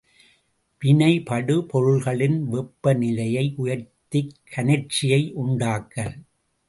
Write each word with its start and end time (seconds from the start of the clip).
வினைபடுபொருள்களின் 0.81 2.37
வெப்பநிலையை 2.51 3.53
உயர்த்திக் 3.57 4.35
கனற்சியை 4.55 5.21
உண்டாக்கல். 5.35 6.15